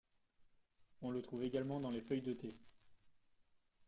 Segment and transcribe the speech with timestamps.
[1.03, 2.57] On le trouve également dans les feuilles de thé.